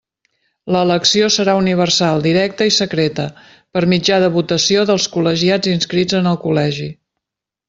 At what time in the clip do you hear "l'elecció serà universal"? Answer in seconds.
0.75-2.23